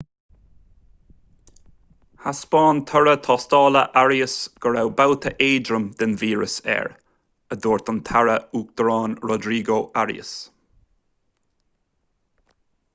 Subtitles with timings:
[2.23, 6.89] thaispeáin toradh tástála arias go raibh babhta éadrom den víreas air
[7.57, 10.33] a dúirt an taire uachtaráin rodrigo arias